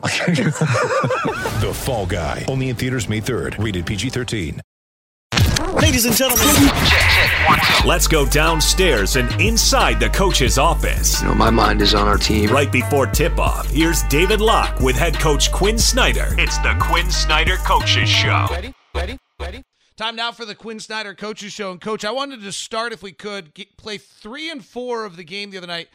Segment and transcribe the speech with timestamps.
[1.60, 2.46] The Fall Guy.
[2.48, 3.62] Only in theaters May 3rd.
[3.62, 4.60] Rated PG-13.
[5.74, 6.70] Ladies and gentlemen,
[7.86, 11.20] let's go downstairs and inside the coach's office.
[11.20, 12.50] You know, my mind is on our team.
[12.50, 16.34] Right before tip off, here's David Locke with head coach Quin Snyder.
[16.38, 18.46] It's the Quin Snyder Coaches Show.
[18.50, 18.74] Ready?
[18.94, 19.18] Ready?
[19.38, 19.62] Ready?
[19.96, 21.70] Time now for the Quin Snyder Coaches Show.
[21.72, 25.16] And coach, I wanted to start, if we could, get, play three and four of
[25.16, 25.88] the game the other night.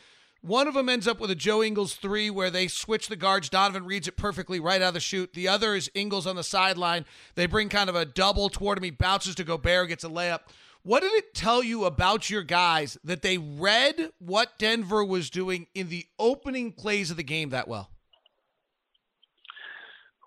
[0.46, 3.50] One of them ends up with a Joe Ingles three where they switch the guards.
[3.50, 5.34] Donovan reads it perfectly right out of the shoot.
[5.34, 7.06] The other is Ingles on the sideline.
[7.34, 8.84] They bring kind of a double toward him.
[8.84, 10.42] He bounces to Gobert, gets a layup.
[10.84, 15.66] What did it tell you about your guys that they read what Denver was doing
[15.74, 17.90] in the opening plays of the game that well?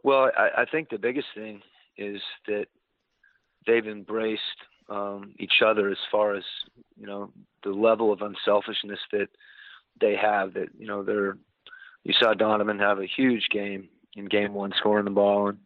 [0.02, 1.62] Well, I, I think the biggest thing
[1.96, 2.66] is that
[3.68, 4.42] they've embraced
[4.88, 6.42] um, each other as far as
[6.98, 7.30] you know
[7.62, 9.28] the level of unselfishness that
[10.00, 10.54] they have.
[10.54, 11.36] That you know they're.
[12.04, 15.58] You saw Donovan have a huge game in game one, scoring the ball, and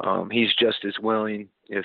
[0.00, 1.84] um, he's just as willing if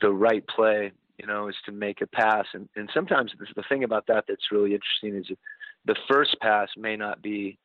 [0.00, 2.46] the right play, you know, is to make a pass.
[2.52, 5.36] And, and sometimes the, the thing about that that's really interesting is
[5.84, 7.58] the first pass may not be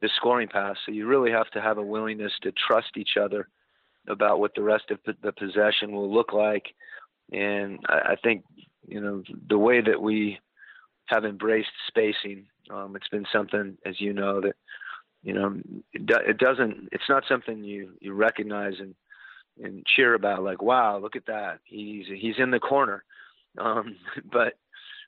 [0.00, 0.76] the scoring pass.
[0.84, 3.48] So you really have to have a willingness to trust each other
[4.08, 6.66] about what the rest of the possession will look like.
[7.32, 8.44] And I, I think,
[8.86, 10.38] you know, the way that we
[11.06, 14.54] have embraced spacing, um, it's been something, as you know, that,
[15.22, 15.60] you know,
[15.92, 18.94] it, do, it doesn't, it's not something you, you recognize and,
[19.62, 21.58] and cheer about like, wow, look at that.
[21.64, 23.04] He's, he's in the corner.
[23.58, 23.96] Um,
[24.32, 24.54] but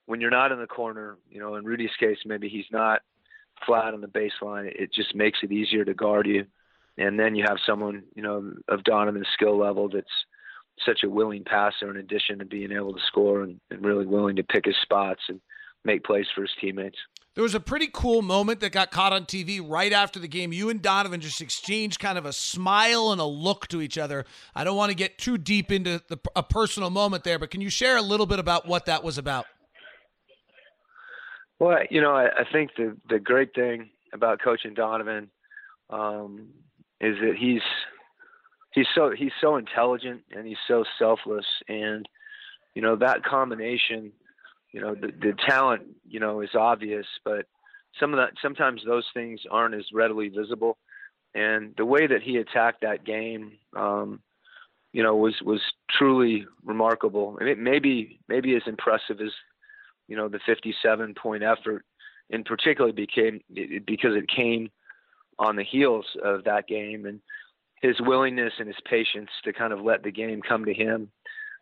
[0.06, 3.00] when you're not in the corner, you know, in Rudy's case, maybe he's not
[3.64, 4.66] flat on the baseline.
[4.66, 6.46] It just makes it easier to guard you.
[6.96, 10.06] And then you have someone, you know, of Donovan's skill level that's
[10.84, 14.36] such a willing passer in addition to being able to score and, and really willing
[14.36, 15.40] to pick his spots and
[15.84, 16.98] make plays for his teammates.
[17.34, 20.52] There was a pretty cool moment that got caught on TV right after the game.
[20.52, 24.24] You and Donovan just exchanged kind of a smile and a look to each other.
[24.54, 27.60] I don't want to get too deep into the, a personal moment there, but can
[27.60, 29.46] you share a little bit about what that was about?
[31.58, 35.30] Well, you know, I, I think the the great thing about coaching Donovan
[35.90, 36.48] um,
[37.00, 37.62] is that he's
[38.72, 42.08] he's so he's so intelligent and he's so selfless, and
[42.74, 44.12] you know that combination,
[44.74, 47.46] you know, the, the talent, you know, is obvious, but
[48.00, 50.76] some of that sometimes those things aren't as readily visible,
[51.32, 53.52] and the way that he attacked that game.
[53.76, 54.20] Um,
[54.92, 57.36] you know, was was truly remarkable.
[57.40, 59.32] I mean, maybe maybe as impressive as
[60.08, 61.84] you know the 57 point effort
[62.30, 64.70] in particular became because it came
[65.38, 67.20] on the heels of that game and
[67.80, 71.10] his willingness and his patience to kind of let the game come to him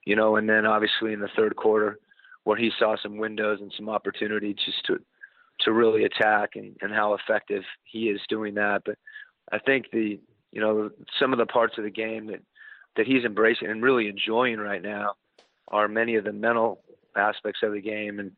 [0.05, 1.99] you know and then obviously in the third quarter
[2.45, 4.99] where he saw some windows and some opportunity just to
[5.61, 8.97] to really attack and, and how effective he is doing that but
[9.53, 10.19] i think the
[10.51, 12.41] you know some of the parts of the game that
[12.97, 15.15] that he's embracing and really enjoying right now
[15.69, 16.83] are many of the mental
[17.17, 18.33] aspects of the game, and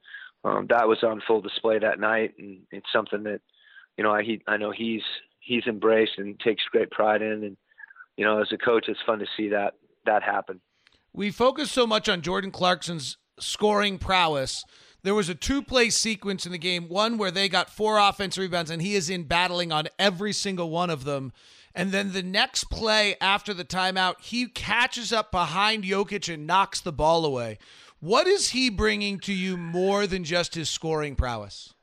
[0.45, 2.35] um, that was on full display that night.
[2.39, 3.41] And it's something that
[3.97, 5.03] you know I he, I know he's
[5.41, 7.45] he's embraced and takes great pride in.
[7.45, 7.57] And
[8.17, 9.75] you know, as a coach, it's fun to see that
[10.07, 10.61] that happen.
[11.13, 14.65] We focus so much on Jordan Clarkson's scoring prowess.
[15.03, 18.43] There was a two play sequence in the game, one where they got four offensive
[18.43, 21.33] rebounds, and he is in battling on every single one of them.
[21.75, 26.81] And then the next play after the timeout, he catches up behind Jokic and knocks
[26.81, 27.59] the ball away.
[28.01, 31.75] What is he bringing to you more than just his scoring prowess?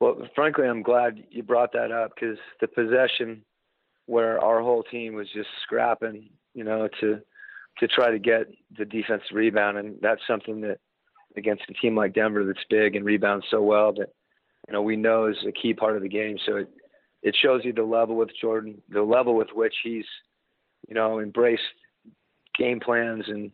[0.00, 3.44] Well, frankly, I'm glad you brought that up because the possession
[4.06, 7.20] where our whole team was just scrapping, you know, to
[7.78, 8.46] to try to get
[8.76, 10.78] the defensive rebound, and that's something that
[11.36, 14.10] against a team like Denver that's big and rebounds so well that
[14.68, 16.38] you know we know is a key part of the game.
[16.44, 16.68] So it
[17.22, 20.06] it shows you the level with Jordan, the level with which he's
[20.88, 21.62] you know embraced
[22.56, 23.50] game plans and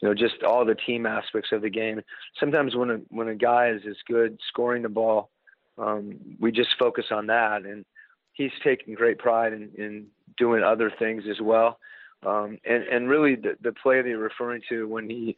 [0.00, 2.00] you know, just all the team aspects of the game.
[2.38, 5.30] Sometimes when a when a guy is as good scoring the ball,
[5.76, 7.84] um, we just focus on that, and
[8.32, 10.06] he's taking great pride in, in
[10.36, 11.78] doing other things as well.
[12.26, 15.36] Um, and and really, the, the play that you're referring to when he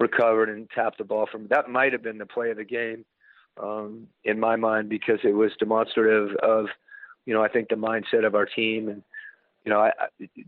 [0.00, 3.04] recovered and tapped the ball from that might have been the play of the game
[3.62, 6.66] um, in my mind because it was demonstrative of,
[7.26, 9.02] you know, I think the mindset of our team and
[9.64, 9.92] you know, I,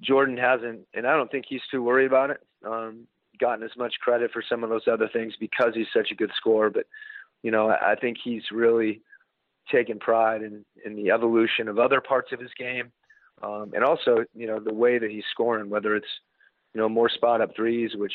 [0.00, 2.40] Jordan hasn't, and I don't think he's too worried about it.
[2.66, 3.06] Um,
[3.38, 6.30] gotten as much credit for some of those other things because he's such a good
[6.36, 6.86] scorer, but
[7.42, 9.02] you know, I, I think he's really
[9.70, 12.92] taken pride in in the evolution of other parts of his game,
[13.44, 16.06] um, and also, you know, the way that he's scoring, whether it's
[16.72, 18.12] you know more spot up threes, which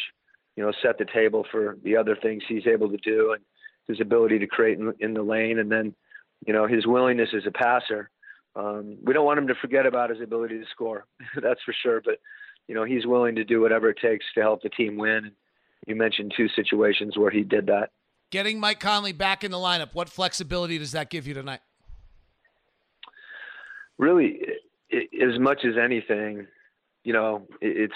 [0.56, 3.44] you know set the table for the other things he's able to do, and
[3.88, 5.94] his ability to create in, in the lane, and then
[6.46, 8.10] you know his willingness as a passer.
[8.56, 11.06] Um, we don't want him to forget about his ability to score,
[11.42, 12.02] that's for sure.
[12.04, 12.20] But
[12.68, 15.26] you know he's willing to do whatever it takes to help the team win.
[15.26, 15.34] And
[15.86, 17.92] you mentioned two situations where he did that.
[18.31, 21.62] Getting Mike Conley back in the lineup, what flexibility does that give you tonight?
[23.98, 24.40] Really,
[24.89, 26.47] it, as much as anything,
[27.03, 27.94] you know, it, it's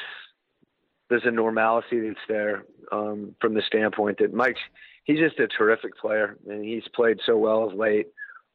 [1.10, 4.60] there's a normalcy that's there um, from the standpoint that Mike's
[5.04, 8.08] he's just a terrific player and he's played so well of late.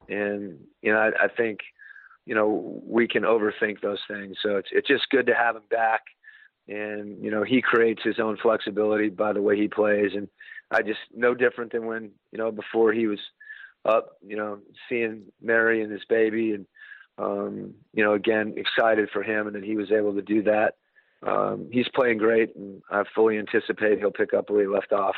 [0.09, 1.61] And you know, I, I think
[2.27, 4.37] you know we can overthink those things.
[4.43, 6.03] So it's it's just good to have him back.
[6.67, 10.29] And you know, he creates his own flexibility by the way he plays, and
[10.71, 13.21] I just no different than when you know before he was
[13.85, 14.59] up, you know,
[14.89, 16.67] seeing Mary and his baby, and
[17.19, 20.75] um, you know, again excited for him, and that he was able to do that.
[21.27, 25.17] Um, he's playing great, and I fully anticipate he'll pick up where he left off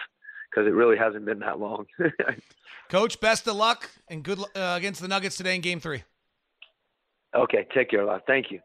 [0.50, 1.86] because it really hasn't been that long.
[2.88, 6.02] Coach, best of luck and good uh, against the Nuggets today in Game Three.
[7.34, 8.22] Okay, take care, love.
[8.26, 8.60] Thank you.